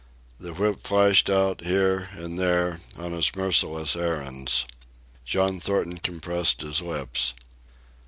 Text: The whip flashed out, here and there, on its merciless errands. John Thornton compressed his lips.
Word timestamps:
The 0.39 0.55
whip 0.55 0.79
flashed 0.79 1.29
out, 1.29 1.61
here 1.61 2.09
and 2.13 2.39
there, 2.39 2.81
on 2.97 3.13
its 3.13 3.35
merciless 3.35 3.95
errands. 3.95 4.65
John 5.25 5.59
Thornton 5.59 5.99
compressed 5.99 6.61
his 6.61 6.81
lips. 6.81 7.35